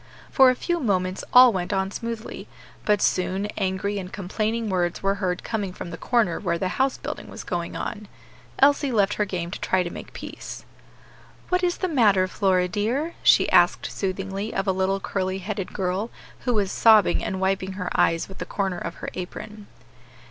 For 0.31 0.49
a 0.49 0.55
few 0.55 0.79
moments 0.79 1.23
all 1.31 1.53
went 1.53 1.71
on 1.71 1.91
smoothly; 1.91 2.47
but 2.85 3.03
soon 3.03 3.45
angry 3.55 3.99
and 3.99 4.11
complaining 4.11 4.67
words 4.67 5.03
were 5.03 5.13
heard 5.21 5.43
coming 5.43 5.71
from 5.73 5.91
the 5.91 5.95
corner 5.97 6.39
where 6.39 6.57
the 6.57 6.69
house 6.69 6.97
building 6.97 7.29
was 7.29 7.43
going 7.43 7.75
on. 7.75 8.07
Elsie 8.57 8.91
left 8.91 9.13
her 9.13 9.25
game 9.25 9.51
to 9.51 9.59
try 9.61 9.83
to 9.83 9.91
make 9.91 10.11
peace. 10.13 10.65
"What 11.49 11.61
is 11.63 11.77
the 11.77 11.87
matter, 11.87 12.27
Flora, 12.27 12.67
dear?" 12.67 13.13
she 13.21 13.47
asked 13.51 13.91
soothingly 13.91 14.55
of 14.55 14.65
a 14.65 14.71
little 14.71 14.99
curly 14.99 15.37
headed 15.37 15.71
girl, 15.71 16.09
who 16.45 16.55
was 16.55 16.71
sobbing, 16.71 17.23
and 17.23 17.39
wiping 17.39 17.73
her 17.73 17.91
eyes 17.93 18.27
with 18.27 18.39
the 18.39 18.45
corner 18.47 18.79
of 18.79 18.95
her 19.05 19.09
apron. 19.13 19.67